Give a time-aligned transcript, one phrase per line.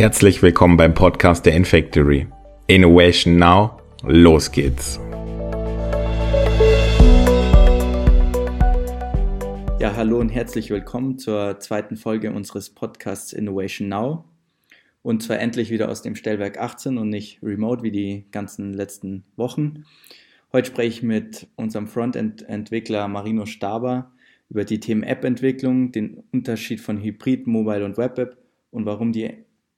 [0.00, 2.26] Herzlich willkommen beim Podcast der Infactory.
[2.66, 4.98] Innovation Now, los geht's.
[9.78, 14.24] Ja, hallo und herzlich willkommen zur zweiten Folge unseres Podcasts Innovation Now.
[15.02, 19.24] Und zwar endlich wieder aus dem Stellwerk 18 und nicht remote wie die ganzen letzten
[19.36, 19.84] Wochen.
[20.52, 24.10] Heute spreche ich mit unserem Frontend-Entwickler Marino Staber
[24.48, 28.36] über die Themen App-Entwicklung, den Unterschied von Hybrid, Mobile und Web-App
[28.72, 29.30] und warum die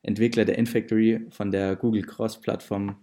[0.03, 2.97] Entwickler der InFactory von der Google Cross-Plattform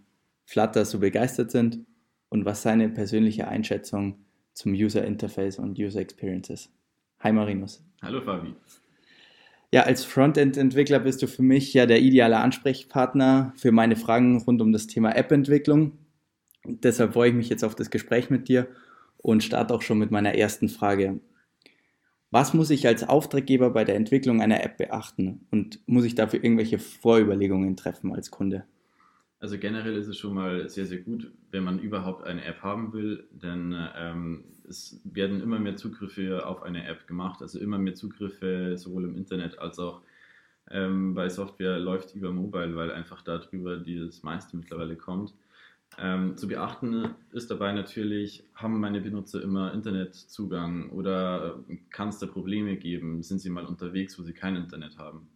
[0.45, 1.85] Flutter so begeistert sind
[2.29, 6.71] und was seine persönliche Einschätzung zum User Interface und User Experience ist.
[7.19, 7.85] Hi Marinus.
[8.01, 8.55] Hallo Fabi.
[9.71, 14.59] Ja, als Frontend-Entwickler bist du für mich ja der ideale Ansprechpartner für meine Fragen rund
[14.59, 15.99] um das Thema App-Entwicklung.
[16.83, 18.67] Deshalb freue ich mich jetzt auf das Gespräch mit dir
[19.17, 21.19] und starte auch schon mit meiner ersten Frage.
[22.31, 26.43] Was muss ich als Auftraggeber bei der Entwicklung einer App beachten und muss ich dafür
[26.43, 28.65] irgendwelche Vorüberlegungen treffen als Kunde?
[29.39, 32.93] Also generell ist es schon mal sehr, sehr gut, wenn man überhaupt eine App haben
[32.93, 37.95] will, denn ähm, es werden immer mehr Zugriffe auf eine App gemacht, also immer mehr
[37.95, 40.01] Zugriffe sowohl im Internet als auch
[40.69, 45.33] ähm, bei Software läuft über Mobile, weil einfach darüber das meiste mittlerweile kommt.
[45.97, 52.27] Ähm, zu beachten ist dabei natürlich, haben meine Benutzer immer Internetzugang oder kann es da
[52.27, 53.21] Probleme geben?
[53.23, 55.29] Sind sie mal unterwegs, wo sie kein Internet haben?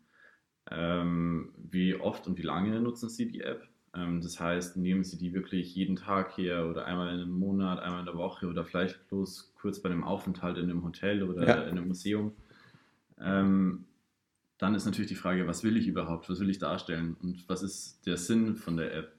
[0.71, 3.67] Ähm, wie oft und wie lange nutzen sie die App?
[3.95, 7.79] Ähm, das heißt, nehmen sie die wirklich jeden Tag her oder einmal in einem Monat,
[7.79, 11.47] einmal in der Woche oder vielleicht bloß kurz bei einem Aufenthalt in einem Hotel oder
[11.47, 11.63] ja.
[11.63, 12.33] in einem Museum?
[13.19, 13.85] Ähm,
[14.57, 16.29] dann ist natürlich die Frage, was will ich überhaupt?
[16.29, 17.17] Was will ich darstellen?
[17.21, 19.13] Und was ist der Sinn von der App?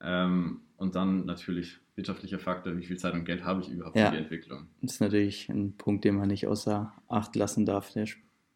[0.00, 4.06] Ähm, und dann natürlich wirtschaftlicher Faktor, wie viel Zeit und Geld habe ich überhaupt ja,
[4.06, 4.68] für die Entwicklung.
[4.80, 8.06] Das ist natürlich ein Punkt, den man nicht außer Acht lassen darf, der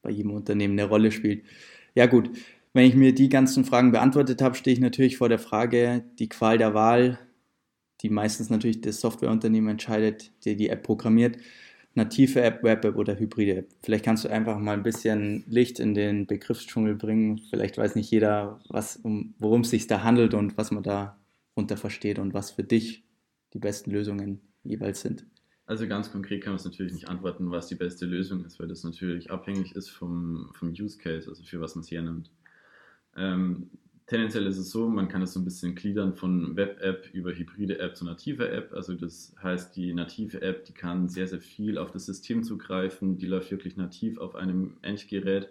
[0.02, 1.44] bei jedem Unternehmen eine Rolle spielt.
[1.94, 2.30] Ja gut,
[2.72, 6.28] wenn ich mir die ganzen Fragen beantwortet habe, stehe ich natürlich vor der Frage, die
[6.28, 7.18] Qual der Wahl,
[8.00, 11.36] die meistens natürlich das Softwareunternehmen entscheidet, der die App programmiert,
[11.94, 13.68] native App, Web-App oder hybride App.
[13.82, 17.40] Vielleicht kannst du einfach mal ein bisschen Licht in den Begriffsdschungel bringen.
[17.50, 21.18] Vielleicht weiß nicht jeder, was, um, worum es sich da handelt und was man da
[21.54, 23.04] unter versteht und was für dich
[23.52, 25.26] die besten Lösungen jeweils sind?
[25.66, 28.68] Also ganz konkret kann man es natürlich nicht antworten, was die beste Lösung ist, weil
[28.68, 32.30] das natürlich abhängig ist vom, vom Use Case, also für was man es hernimmt.
[33.16, 33.70] Ähm,
[34.06, 37.78] tendenziell ist es so, man kann es so ein bisschen gliedern von Web-App über hybride
[37.78, 38.72] App zu native App.
[38.72, 43.16] Also das heißt, die native App, die kann sehr, sehr viel auf das System zugreifen,
[43.16, 45.48] die läuft wirklich nativ auf einem Endgerät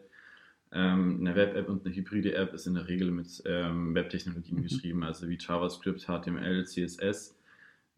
[0.73, 4.63] ähm, eine Web-App und eine hybride App ist in der Regel mit ähm, Web-Technologien mhm.
[4.63, 7.37] geschrieben, also wie JavaScript, HTML, CSS.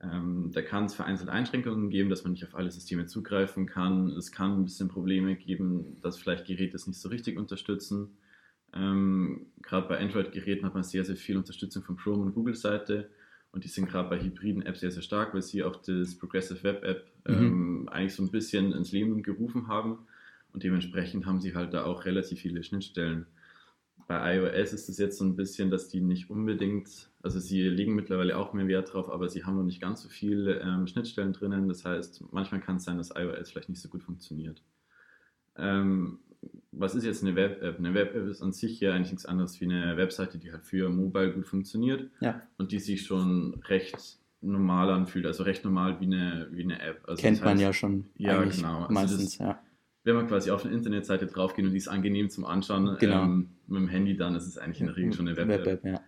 [0.01, 4.09] Ähm, da kann es vereinzelt Einschränkungen geben, dass man nicht auf alle Systeme zugreifen kann.
[4.09, 8.17] Es kann ein bisschen Probleme geben, dass vielleicht Geräte es nicht so richtig unterstützen.
[8.73, 13.09] Ähm, gerade bei Android-Geräten hat man sehr, sehr viel Unterstützung von Chrome und Google-Seite.
[13.51, 16.63] Und die sind gerade bei hybriden Apps sehr, sehr stark, weil sie auch das Progressive
[16.63, 17.33] Web App mhm.
[17.35, 19.99] ähm, eigentlich so ein bisschen ins Leben gerufen haben.
[20.53, 23.25] Und dementsprechend haben sie halt da auch relativ viele Schnittstellen.
[24.07, 27.95] Bei iOS ist es jetzt so ein bisschen, dass die nicht unbedingt, also sie legen
[27.95, 31.33] mittlerweile auch mehr Wert drauf, aber sie haben noch nicht ganz so viele ähm, Schnittstellen
[31.33, 31.67] drinnen.
[31.67, 34.61] Das heißt, manchmal kann es sein, dass iOS vielleicht nicht so gut funktioniert.
[35.55, 36.19] Ähm,
[36.71, 37.79] was ist jetzt eine Web-App?
[37.79, 40.89] Eine Web-App ist an sich ja eigentlich nichts anderes wie eine Webseite, die halt für
[40.89, 42.41] Mobile gut funktioniert ja.
[42.57, 47.07] und die sich schon recht normal anfühlt, also recht normal wie eine, wie eine App.
[47.07, 48.05] Also Kennt das heißt, man ja schon.
[48.17, 48.81] Ja, genau.
[48.81, 49.59] Also meistens, das, ja
[50.03, 53.23] wenn man quasi auf eine Internetseite draufgeht und die ist angenehm zum Anschauen genau.
[53.23, 55.65] ähm, mit dem Handy, dann ist es eigentlich in der Regel schon eine Web-App.
[55.65, 56.01] Web ja.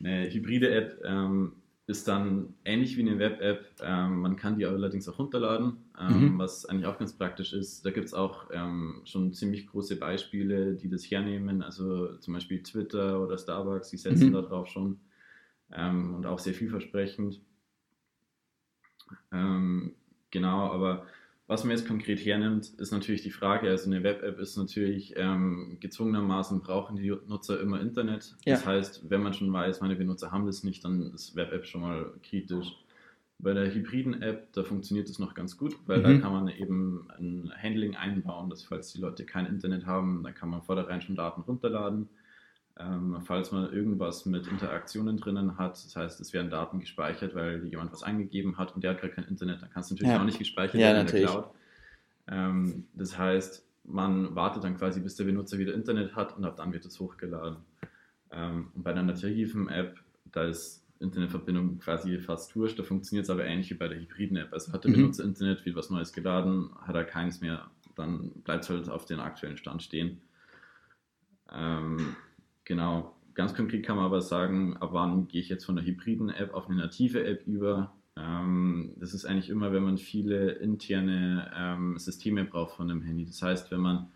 [0.00, 1.52] Eine hybride App ähm,
[1.86, 3.64] ist dann ähnlich wie eine Web-App.
[3.80, 6.38] Ähm, man kann die allerdings auch runterladen, ähm, mhm.
[6.38, 7.86] was eigentlich auch ganz praktisch ist.
[7.86, 11.62] Da gibt es auch ähm, schon ziemlich große Beispiele, die das hernehmen.
[11.62, 14.32] Also zum Beispiel Twitter oder Starbucks, die setzen mhm.
[14.32, 14.98] da drauf schon.
[15.72, 17.40] Ähm, und auch sehr vielversprechend.
[20.30, 21.06] genau, aber
[21.48, 25.76] was man jetzt konkret hernimmt, ist natürlich die Frage, also eine Web-App ist natürlich ähm,
[25.78, 28.34] gezwungenermaßen brauchen die Nutzer immer Internet.
[28.44, 28.54] Ja.
[28.54, 31.82] Das heißt, wenn man schon weiß, meine Benutzer haben das nicht, dann ist Web-App schon
[31.82, 32.76] mal kritisch.
[33.38, 36.02] Bei der hybriden App, da funktioniert es noch ganz gut, weil mhm.
[36.02, 40.34] da kann man eben ein Handling einbauen, dass falls die Leute kein Internet haben, dann
[40.34, 42.08] kann man vornherein schon Daten runterladen.
[42.78, 47.64] Ähm, falls man irgendwas mit Interaktionen drinnen hat, das heißt, es werden Daten gespeichert, weil
[47.64, 50.20] jemand was eingegeben hat und der hat gerade kein Internet, dann kann es natürlich ja.
[50.20, 51.50] auch nicht gespeichert ja, werden in der Cloud.
[52.28, 56.56] Ähm, das heißt, man wartet dann quasi, bis der Benutzer wieder Internet hat und ab
[56.56, 57.58] dann wird es hochgeladen.
[58.30, 59.98] Ähm, und bei einer nativen App,
[60.32, 62.78] da ist Internetverbindung quasi fast wurscht.
[62.78, 64.52] Da funktioniert es aber ähnlich wie bei der hybriden App.
[64.52, 64.96] Also hat der Mhm.
[64.96, 69.04] Benutzer Internet, wird was Neues geladen, hat er keins mehr, dann bleibt es halt auf
[69.04, 70.20] den aktuellen Stand stehen.
[71.52, 72.16] Ähm,
[72.66, 73.14] genau.
[73.34, 76.52] Ganz konkret kann man aber sagen, ab wann gehe ich jetzt von der hybriden App
[76.54, 77.94] auf eine native App über.
[78.18, 83.26] Ähm, das ist eigentlich immer, wenn man viele interne ähm, Systeme braucht von einem Handy.
[83.26, 84.06] Das heißt, wenn man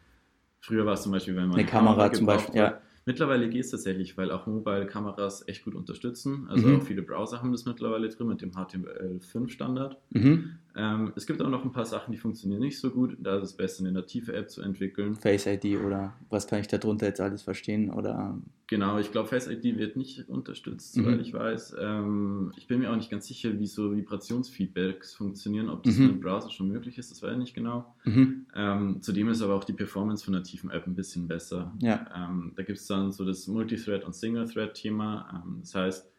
[0.61, 2.73] früher war es zum Beispiel, wenn man Eine Kamera zum gebraucht Beispiel, hat.
[2.75, 2.81] ja.
[3.06, 6.47] Mittlerweile geht es tatsächlich, weil auch Mobile-Kameras echt gut unterstützen.
[6.49, 6.76] Also Mhm.
[6.76, 9.97] auch viele Browser haben das mittlerweile drin mit dem HTML5-Standard.
[10.11, 10.58] Mhm.
[10.77, 13.17] Ähm, es gibt auch noch ein paar Sachen, die funktionieren nicht so gut.
[13.21, 15.17] Da ist es besser, eine native App zu entwickeln.
[15.17, 17.91] Face ID oder was kann ich darunter jetzt alles verstehen?
[17.91, 18.39] Oder
[18.69, 21.03] Genau, ich glaube, Face ID wird nicht unterstützt, Mhm.
[21.03, 21.75] soweit ich weiß.
[21.81, 26.07] Ähm, ich bin mir auch nicht ganz sicher, wie so Vibrationsfeedbacks funktionieren, ob das Mhm.
[26.09, 27.95] dem Browser schon möglich ist, das weiß ich nicht genau.
[28.05, 28.47] mhm.
[28.55, 31.73] Ähm, zudem ist aber auch die Performance von nativen App ein bisschen besser.
[31.81, 32.07] ja.
[32.15, 35.43] Ähm, da gibt es dann so das Multithread- und Single-Thread-Thema.
[35.45, 36.13] Ähm, das heißt,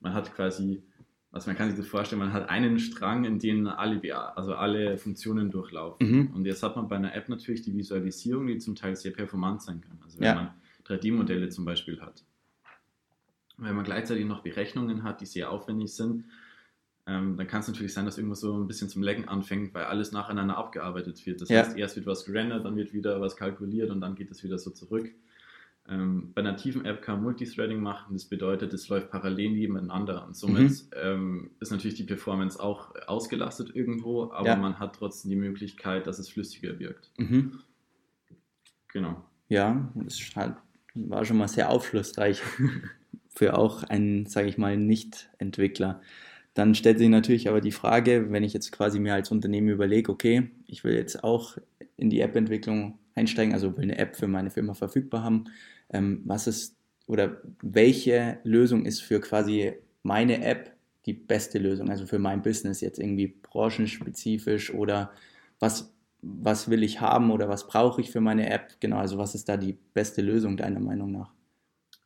[0.00, 0.82] man hat quasi,
[1.30, 4.00] also man kann sich das vorstellen, man hat einen Strang, in den alle,
[4.36, 6.10] also alle Funktionen durchlaufen.
[6.10, 6.34] Mhm.
[6.34, 9.62] Und jetzt hat man bei einer App natürlich die Visualisierung, die zum Teil sehr performant
[9.62, 9.98] sein kann.
[10.02, 10.34] Also wenn Ja.
[10.34, 10.50] man
[10.84, 12.24] 3D-Modelle zum Beispiel hat.
[13.58, 16.24] Wenn man gleichzeitig noch Berechnungen hat, die sehr aufwendig sind,
[17.06, 19.84] ähm, dann kann es natürlich sein, dass irgendwas so ein bisschen zum Lecken anfängt, weil
[19.84, 21.40] alles nacheinander abgearbeitet wird.
[21.40, 21.60] Das Ja.
[21.60, 24.58] heißt, erst wird was gerendert, dann wird wieder was kalkuliert und dann geht es wieder
[24.58, 25.10] so zurück.
[25.90, 30.36] Ähm, bei nativen App kann man Multithreading machen, das bedeutet, es läuft parallel nebeneinander und
[30.36, 30.76] somit Mhm.
[31.02, 34.56] ähm, ist natürlich die Performance auch ausgelastet irgendwo, aber Ja.
[34.56, 37.10] man hat trotzdem die Möglichkeit, dass es flüssiger wirkt.
[37.18, 37.60] Mhm.
[38.92, 39.22] Genau.
[39.48, 40.56] Ja, das halt,
[40.94, 42.42] war schon mal sehr aufschlussreich
[43.30, 46.00] für auch einen, sage ich mal, Nicht-Entwickler.
[46.54, 50.10] Dann stellt sich natürlich aber die Frage, wenn ich jetzt quasi mir als Unternehmen überlege,
[50.10, 51.56] okay, ich will jetzt auch
[51.96, 55.44] in die App-Entwicklung einsteigen, also will eine App für meine Firma verfügbar haben,
[55.90, 56.76] ähm, was ist
[57.06, 60.76] oder welche Lösung ist für quasi meine App
[61.06, 65.10] die beste Lösung, also für mein Business jetzt irgendwie branchenspezifisch oder
[65.58, 68.76] was, was will ich haben oder was brauche ich für meine App?
[68.80, 71.32] Genau, also was ist da die beste Lösung deiner Meinung nach?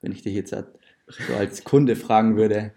[0.01, 2.73] Wenn ich dich jetzt so als Kunde fragen würde.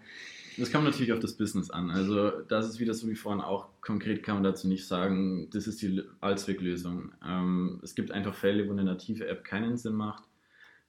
[0.58, 1.90] Das kommt natürlich auf das Business an.
[1.90, 5.66] Also das ist wieder so wie vorhin auch, konkret kann man dazu nicht sagen, das
[5.66, 7.12] ist die Allzwecklösung.
[7.26, 10.24] Ähm, es gibt einfach Fälle, wo eine native App keinen Sinn macht,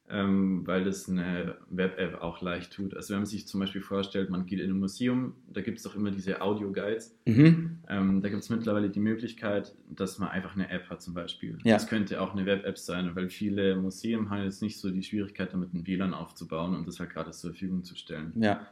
[0.10, 2.96] ähm, weil das eine Web-App auch leicht tut.
[2.96, 5.84] Also wenn man sich zum Beispiel vorstellt, man geht in ein Museum, da gibt es
[5.84, 7.18] doch immer diese Audio-Guides.
[7.26, 7.80] Mhm.
[7.90, 11.58] Ähm, da gibt es mittlerweile die Möglichkeit, dass man einfach eine App hat zum Beispiel.
[11.64, 11.74] Ja.
[11.74, 15.52] Das könnte auch eine Web-App sein, weil viele Museen haben jetzt nicht so die Schwierigkeit
[15.52, 18.32] damit, ein WLAN aufzubauen und das halt gerade zur Verfügung zu stellen.
[18.38, 18.66] Ja,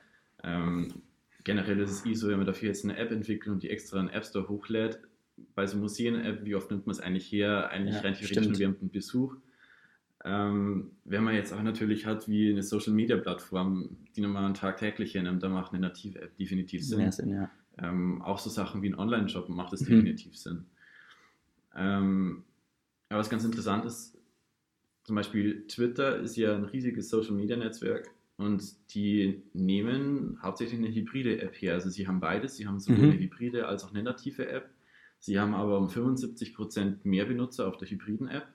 [0.45, 0.93] Ähm,
[1.43, 3.99] generell ist es eh so, wenn man dafür jetzt eine App entwickelt und die extra
[3.99, 4.99] in den App Store hochlädt,
[5.53, 7.69] bei so Museen-App, wie oft nimmt man es eigentlich her?
[7.69, 8.49] Eigentlich Ja, rein theoretisch stimmt.
[8.51, 9.35] nur während einem Besuch.
[10.23, 15.49] Ähm, wenn man jetzt auch natürlich hat, wie eine Social-Media-Plattform, die man tagtäglich hernimmt, da
[15.49, 16.99] macht eine native App definitiv Sinn.
[16.99, 17.51] mehr Sinn, ja.
[17.77, 19.85] Ähm, auch so Sachen wie ein Online-Shop macht es Mhm.
[19.87, 20.65] definitiv Sinn.
[21.75, 22.43] Ähm,
[23.09, 24.17] aber was ganz interessant ist,
[25.03, 31.55] zum Beispiel Twitter ist ja ein riesiges Social-Media-Netzwerk und die nehmen hauptsächlich eine hybride App
[31.61, 31.73] her.
[31.73, 33.11] Also sie haben beides, sie haben sowohl Mhm.
[33.11, 34.69] eine hybride als auch eine native App.
[35.19, 38.47] Sie haben aber um 75% mehr Benutzer auf der hybriden App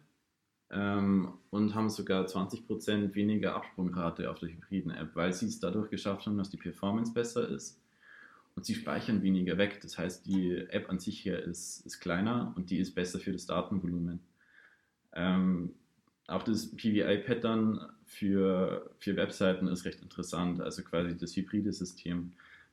[0.71, 5.91] ähm, und haben sogar 20% weniger Absprungrate auf der hybriden App, weil sie es dadurch
[5.91, 7.81] geschafft haben, dass die Performance besser ist
[8.55, 9.81] und sie speichern weniger weg.
[9.83, 13.33] Das heißt, die App an sich hier ist, ist kleiner und die ist besser für
[13.33, 14.21] das Datenvolumen.
[15.15, 15.75] Ähm,
[16.29, 17.81] auch das PVI-Pattern
[18.15, 22.33] für, für Webseiten ist recht interessant, also quasi das hybride System.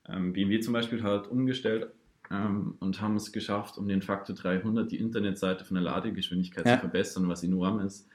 [0.09, 1.91] Ähm, BMW zum Beispiel hat umgestellt
[2.31, 6.73] ähm, und haben es geschafft, um den Faktor 300 die Internetseite von der Ladegeschwindigkeit Ja.
[6.75, 8.09] zu verbessern, was enorm ist.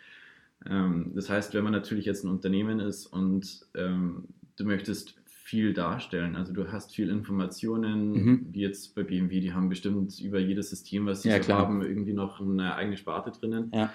[0.67, 4.25] Ähm, das heißt, wenn man natürlich jetzt ein Unternehmen ist und ähm,
[4.57, 8.47] du möchtest viel darstellen, also du hast viel Informationen, Mhm.
[8.53, 12.15] wie jetzt bei BMW, die haben bestimmt über jedes System, was sie Ja, haben, irgendwie
[12.15, 13.71] noch eine eigene Sparte drinnen.
[13.73, 13.93] Ja.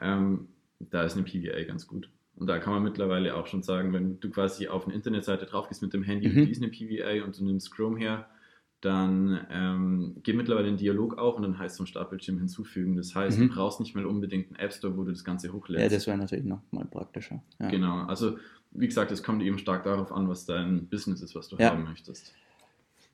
[0.00, 0.48] Ähm,
[0.80, 2.10] da ist eine PVA ganz gut.
[2.36, 5.68] Und da kann man mittlerweile auch schon sagen, wenn du quasi auf eine Internetseite drauf
[5.68, 6.44] gehst mit dem Handy, Mhm.
[6.46, 8.28] die ist eine PVA und du nimmst Chrome her,
[8.80, 12.96] dann ähm, geht mittlerweile ein Dialog auf und dann heißt so ein Startbildschirm hinzufügen.
[12.96, 13.48] Das heißt, Mhm.
[13.48, 15.94] du brauchst nicht mal unbedingt einen App Store, wo du das Ganze Ja, hochlädst.
[15.96, 17.42] das wäre natürlich noch mal praktischer.
[17.60, 17.70] Ja.
[17.70, 18.36] Genau, also
[18.72, 21.70] wie gesagt, es kommt eben stark darauf an, was dein Business ist, was du Ja.
[21.70, 22.34] haben möchtest.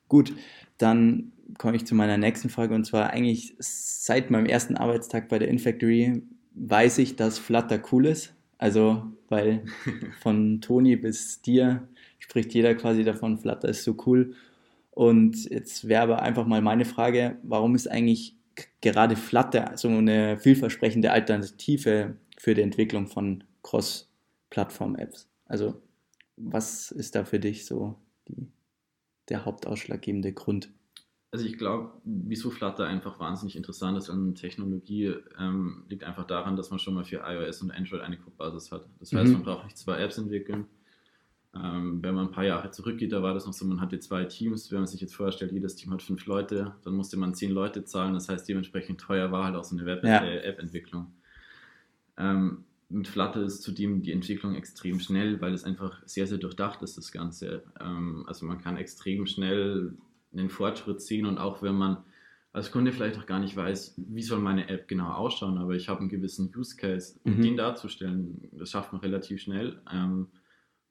[0.09, 0.33] Gut,
[0.77, 5.39] dann komme ich zu meiner nächsten Frage und zwar eigentlich seit meinem ersten Arbeitstag bei
[5.39, 6.23] der InFactory
[6.53, 8.35] weiß ich, dass Flutter cool ist.
[8.61, 9.65] Also, weil
[10.21, 11.87] von Toni bis dir
[12.19, 14.35] spricht jeder quasi davon, Flutter ist so cool.
[14.91, 18.35] Und jetzt wäre aber einfach mal meine Frage, warum ist eigentlich
[18.81, 25.27] gerade Flutter so eine vielversprechende Alternative für die Entwicklung von Cross-Plattform-Apps?
[25.45, 25.81] Also,
[26.37, 27.95] was ist da für dich so
[28.27, 28.47] die
[29.29, 30.69] der hauptausschlaggebende Grund?
[31.33, 36.57] Also ich glaube, wieso Flutter einfach wahnsinnig interessant ist an Technologie, ähm, liegt einfach daran,
[36.57, 38.85] dass man schon mal für iOS und Android eine Codebasis hat.
[38.99, 39.33] Das heißt, mhm.
[39.35, 40.65] man braucht nicht zwei Apps entwickeln.
[41.55, 44.25] Ähm, wenn man ein paar Jahre zurückgeht, da war das noch so, man hatte zwei
[44.25, 44.71] Teams.
[44.71, 47.85] Wenn man sich jetzt vorstellt, jedes Team hat fünf Leute, dann musste man zehn Leute
[47.85, 48.13] zahlen.
[48.13, 50.23] Das heißt, dementsprechend teuer war halt auch so eine ja.
[50.23, 51.13] äh, App-Entwicklung.
[52.17, 56.81] Ähm, mit Flutter ist zudem die Entwicklung extrem schnell, weil es einfach sehr, sehr durchdacht
[56.81, 57.63] ist, das Ganze.
[57.79, 59.93] Ähm, also man kann extrem schnell
[60.33, 62.03] einen Fortschritt sehen und auch wenn man
[62.53, 65.87] als Kunde vielleicht auch gar nicht weiß, wie soll meine App genau ausschauen, aber ich
[65.87, 67.41] habe einen gewissen Use Case, mhm.
[67.41, 70.27] den darzustellen, das schafft man relativ schnell ähm,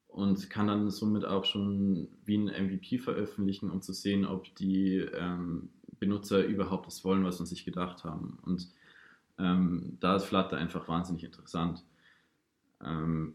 [0.07, 4.97] und kann dann somit auch schon wie ein MVP veröffentlichen, um zu sehen, ob die
[4.97, 5.69] ähm,
[5.99, 8.39] Benutzer überhaupt das wollen, was sie sich gedacht haben.
[8.43, 8.69] Und
[9.39, 11.85] ähm, da ist Flutter einfach wahnsinnig interessant.
[12.83, 13.35] Ähm,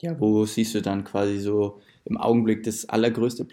[0.00, 3.46] ja, wo siehst du dann quasi so im Augenblick das allergrößte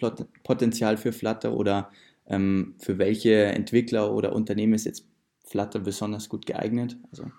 [0.43, 1.91] Potenzial für Flutter oder
[2.27, 5.05] ähm, für welche Entwickler oder Unternehmen ist jetzt
[5.43, 6.97] Flutter besonders gut geeignet?
[7.11, 7.31] Also,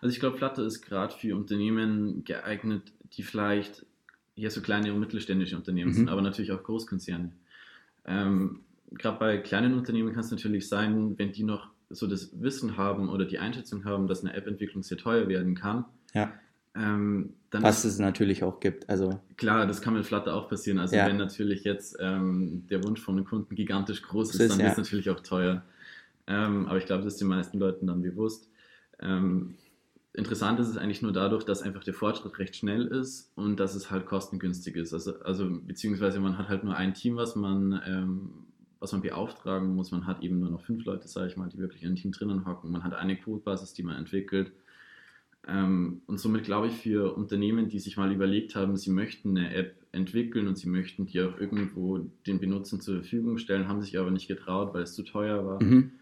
[0.00, 3.86] also ich glaube, Flutter ist gerade für Unternehmen geeignet, die vielleicht
[4.36, 5.94] eher so kleine und mittelständische Unternehmen mhm.
[5.94, 7.32] sind, aber natürlich auch Großkonzerne.
[8.06, 8.60] Ähm,
[8.92, 13.08] gerade bei kleinen Unternehmen kann es natürlich sein, wenn die noch so das Wissen haben
[13.08, 15.84] oder die Einschätzung haben, dass eine App-Entwicklung sehr teuer werden kann,
[16.14, 16.32] ja.
[16.74, 18.88] Ähm, Was es natürlich auch gibt.
[18.88, 20.78] Also klar, das kann mit Flutter auch passieren.
[20.78, 21.06] Also ja.
[21.06, 24.66] wenn natürlich jetzt ähm, der Wunsch von einem Kunden gigantisch groß ist, ist dann ja.
[24.66, 25.64] ist es natürlich auch teuer.
[26.26, 28.50] Ähm, aber ich glaube, das ist den meisten Leuten dann bewusst.
[29.00, 29.54] Ähm,
[30.12, 33.74] interessant ist es eigentlich nur dadurch, dass einfach der Fortschritt recht schnell ist und dass
[33.74, 34.92] es halt kostengünstig ist.
[34.92, 38.30] Also, also beziehungsweise man hat halt nur ein Team, was man ähm,
[38.80, 39.90] was man beauftragen muss.
[39.90, 42.12] Man hat eben nur noch fünf Leute, sage ich mal, die wirklich in einem Team
[42.12, 42.70] drinnen hocken.
[42.70, 44.52] Man hat eine Codebasis, die man entwickelt
[45.48, 49.76] und somit glaube ich für Unternehmen, die sich mal überlegt haben, sie möchten eine App
[49.92, 54.10] entwickeln und sie möchten die auch irgendwo den Benutzern zur Verfügung stellen, haben sich aber
[54.10, 55.92] nicht getraut, weil es zu teuer war, mhm.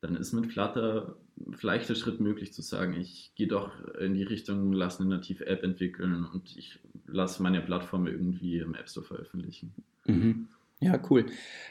[0.00, 1.16] dann ist mit Flutter
[1.52, 5.46] vielleicht der Schritt möglich zu sagen, ich gehe doch in die Richtung, lasse eine native
[5.46, 9.72] App entwickeln und ich lasse meine Plattform irgendwie im App Store veröffentlichen.
[10.06, 10.48] Mhm.
[10.80, 11.26] Ja, cool.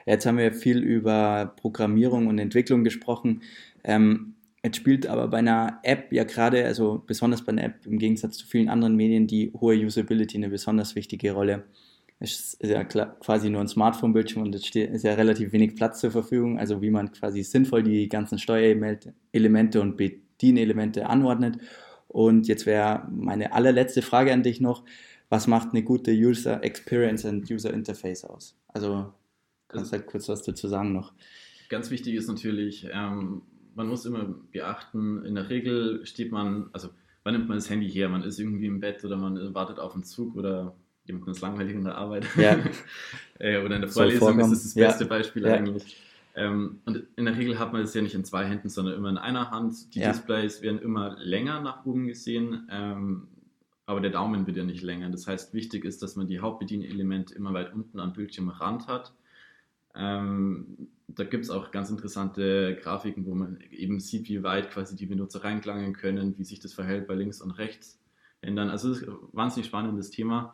[0.05, 3.41] Jetzt haben wir viel über Programmierung und Entwicklung gesprochen.
[3.83, 7.99] Ähm, Jetzt spielt aber bei einer App ja gerade, also besonders bei einer App im
[7.99, 11.65] Gegensatz zu vielen anderen Medien, die hohe Usability eine besonders wichtige Rolle.
[12.19, 16.09] Es ist ja quasi nur ein Smartphone-Bildschirm und es ist ja relativ wenig Platz zur
[16.09, 21.59] Verfügung, also wie man quasi sinnvoll die ganzen Steuerelemente und Bedienelemente anordnet.
[22.07, 24.83] Und jetzt wäre meine allerletzte Frage an dich noch,
[25.29, 28.57] was macht eine gute User Experience und User Interface aus?
[28.69, 29.13] Also
[29.67, 31.13] kannst du halt kurz was dazu sagen noch.
[31.69, 33.41] Ganz wichtig ist natürlich, ähm,
[33.77, 36.89] man muss immer beachten, in der Regel steht man, also
[37.23, 38.09] wann nimmt man das Handy her?
[38.09, 41.75] Man ist irgendwie im Bett oder man wartet auf einen Zug oder jemand ist langweilig
[41.75, 42.25] in der Arbeit.
[42.35, 42.57] Ja.
[43.39, 45.09] Äh, oder in der Vorlesung ist das das beste ja.
[45.09, 45.53] Beispiel ja.
[45.53, 46.01] eigentlich.
[46.33, 49.09] Ähm, und in der Regel hat man es ja nicht in zwei Händen, sondern immer
[49.09, 49.93] in einer Hand.
[49.93, 53.27] Die Displays werden immer länger nach oben gesehen, ähm,
[53.85, 55.11] aber der Daumen wird ja nicht länger.
[55.11, 59.13] Das heißt, wichtig ist, dass man die Hauptbedienelemente immer weit unten am Bildschirmrand hat.
[59.97, 64.95] Ähm, da gibt es auch ganz interessante Grafiken, wo man eben sieht, wie weit quasi
[64.95, 67.99] die Benutzer reinklangen können, wie sich das verhält bei links und rechts
[68.41, 68.69] ändern.
[68.69, 70.53] Also es ist ein wahnsinnig spannendes Thema.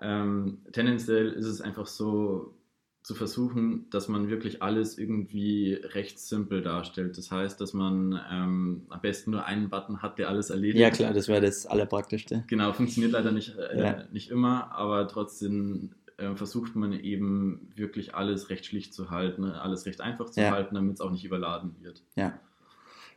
[0.00, 2.54] Ähm, tendenziell ist es einfach so
[3.02, 7.16] zu versuchen, dass man wirklich alles irgendwie recht simpel darstellt.
[7.16, 10.78] Das heißt, dass man ähm, am besten nur einen Button hat, der alles erledigt.
[10.78, 12.44] Ja klar, das wäre das Allerpraktischste.
[12.48, 14.04] Genau, funktioniert leider nicht, äh, ja.
[14.12, 19.60] nicht immer, aber trotzdem äh, versucht man eben wirklich alles recht schlicht zu halten, ne?
[19.60, 20.50] alles recht einfach zu ja.
[20.50, 22.02] halten, damit es auch nicht überladen wird.
[22.16, 22.38] Ja.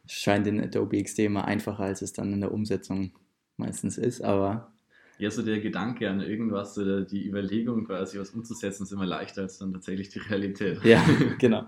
[0.05, 3.11] Scheint in Adobe XD immer einfacher, als es dann in der Umsetzung
[3.57, 4.71] meistens ist, aber.
[5.17, 9.43] Ja, so der Gedanke an irgendwas oder die Überlegung quasi, was umzusetzen, ist immer leichter
[9.43, 10.83] als dann tatsächlich die Realität.
[10.83, 11.03] Ja,
[11.39, 11.67] genau.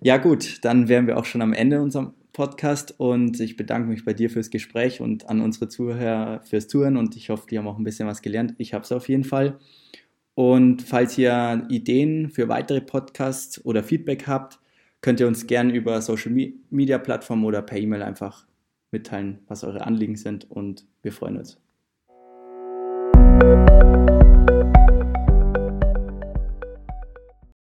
[0.00, 4.04] Ja, gut, dann wären wir auch schon am Ende unserem Podcast und ich bedanke mich
[4.04, 7.66] bei dir fürs Gespräch und an unsere Zuhörer fürs Zuhören und ich hoffe, die haben
[7.66, 8.54] auch ein bisschen was gelernt.
[8.58, 9.58] Ich habe es auf jeden Fall.
[10.38, 14.60] Und falls ihr Ideen für weitere Podcasts oder Feedback habt,
[15.00, 16.30] könnt ihr uns gerne über Social
[16.70, 18.46] Media Plattformen oder per E-Mail einfach
[18.92, 21.60] mitteilen, was eure Anliegen sind und wir freuen uns.